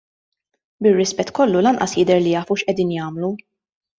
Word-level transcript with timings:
Bir-rispett 0.85 1.31
kollu 1.41 1.61
lanqas 1.67 1.93
jidher 1.99 2.23
li 2.27 2.33
jafu 2.39 2.57
x'qegħdin 2.61 2.97
jagħmlu. 2.97 3.33